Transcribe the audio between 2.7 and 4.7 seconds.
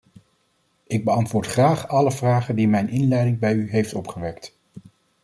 inleiding bij u heeft opgewekt.